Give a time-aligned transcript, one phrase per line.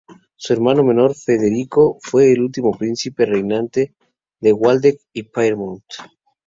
[0.35, 3.93] Su hermano menor, Federico, fue el último príncipe reinante
[4.39, 5.83] de Waldeck y Pyrmont.